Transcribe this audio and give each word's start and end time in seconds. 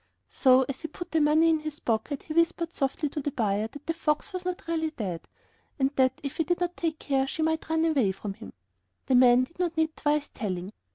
So 0.31 0.63
as 0.67 0.81
he 0.81 0.87
put 0.87 1.11
the 1.11 1.21
money 1.21 1.47
in 1.47 1.59
his 1.59 1.79
pocket 1.79 2.23
he 2.23 2.33
whispered 2.33 2.73
softly 2.73 3.07
to 3.09 3.21
the 3.21 3.29
buyer 3.29 3.67
that 3.67 3.85
the 3.85 3.93
fox 3.93 4.33
was 4.33 4.45
not 4.45 4.67
really 4.67 4.89
dead, 4.89 5.27
and 5.77 5.91
that 5.95 6.19
if 6.23 6.37
he 6.37 6.43
did 6.43 6.59
not 6.59 6.75
take 6.75 6.97
care 6.97 7.27
she 7.27 7.43
might 7.43 7.69
run 7.69 7.85
away 7.85 8.11
from 8.11 8.33
him. 8.33 8.53
The 9.05 9.13
man 9.13 9.43
did 9.43 9.59
not 9.59 9.77
need 9.77 9.95
twice 9.95 10.27
telling. 10.33 10.73